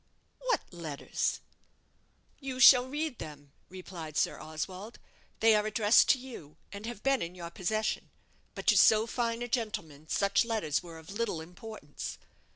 "What 0.39 0.61
letters?" 0.73 1.41
"You 2.39 2.59
shall 2.59 2.87
read 2.87 3.19
them," 3.19 3.51
replied 3.69 4.17
Sir 4.17 4.39
Oswald. 4.39 4.97
"They 5.41 5.53
are 5.53 5.67
addressed 5.67 6.09
to 6.09 6.17
you, 6.19 6.57
and 6.73 6.87
have 6.87 7.03
been 7.03 7.21
in 7.21 7.35
your 7.35 7.51
possession; 7.51 8.09
but 8.55 8.65
to 8.65 8.77
so 8.79 9.05
fine 9.05 9.43
a 9.43 9.47
gentleman 9.47 10.07
such 10.07 10.43
letters 10.43 10.81
were 10.81 10.97
of 10.97 11.11
little 11.11 11.39
importance. 11.39 12.17